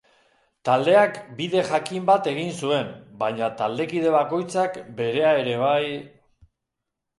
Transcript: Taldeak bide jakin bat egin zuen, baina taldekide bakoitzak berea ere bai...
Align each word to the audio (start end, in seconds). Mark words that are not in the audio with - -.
Taldeak 0.69 1.19
bide 1.41 1.61
jakin 1.67 2.07
bat 2.07 2.29
egin 2.31 2.49
zuen, 2.63 2.89
baina 3.21 3.51
taldekide 3.61 4.17
bakoitzak 4.17 4.83
berea 5.03 5.37
ere 5.45 5.57
bai... 5.69 5.87